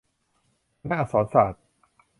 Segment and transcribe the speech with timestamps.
[0.81, 1.63] คณะอักษรศาสตร์